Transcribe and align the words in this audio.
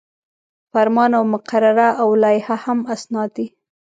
فرمان 0.71 1.11
او 1.19 1.23
مقرره 1.33 1.89
او 2.01 2.09
لایحه 2.23 2.55
هم 2.65 2.79
اسناد 2.95 3.29
دي. 3.37 3.47